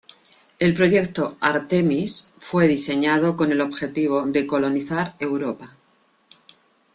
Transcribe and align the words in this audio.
El 0.57 0.73
proyecto 0.73 1.37
Artemis 1.41 2.33
fue 2.39 2.67
diseñado 2.67 3.37
con 3.37 3.51
el 3.51 3.61
objetivo 3.61 4.25
de 4.25 4.47
colonizar 4.47 5.15
Europa. 5.19 5.75